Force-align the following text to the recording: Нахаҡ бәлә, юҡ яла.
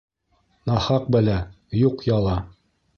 Нахаҡ 0.71 1.07
бәлә, 1.17 1.37
юҡ 1.85 2.05
яла. 2.13 2.39